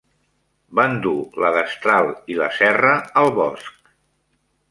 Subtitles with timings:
[0.77, 1.11] Van dur
[1.43, 3.93] la destral i la serra al bosc.